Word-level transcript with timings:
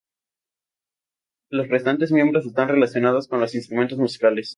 Los 1.51 1.67
restantes 1.67 2.11
miembros 2.11 2.47
están 2.47 2.69
relacionados 2.69 3.27
con 3.27 3.39
los 3.39 3.53
instrumentos 3.53 3.99
musicales. 3.99 4.49